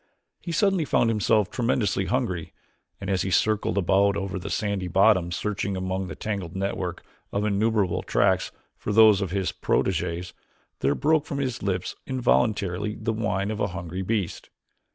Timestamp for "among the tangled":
5.77-6.55